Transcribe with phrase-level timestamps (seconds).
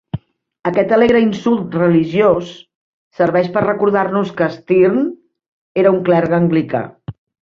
[0.69, 2.49] Aquest alegre insult religiós
[3.19, 5.05] serveix per a recordar-nos que Sterne
[5.83, 6.83] era un clergue anglicà.